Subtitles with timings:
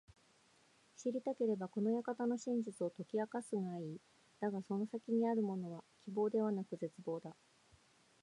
[0.97, 3.97] 知りたければ、この館の真実を解き明かすがいい。
[4.39, 5.83] だがその先にあるものは…
[6.05, 7.35] 希望ではなく絶望だ。